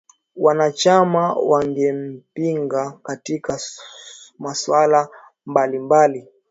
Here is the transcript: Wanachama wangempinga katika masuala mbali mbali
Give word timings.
Wanachama 0.35 1.33
wangempinga 1.33 2.99
katika 3.03 3.59
masuala 4.39 5.09
mbali 5.45 5.79
mbali 5.79 6.27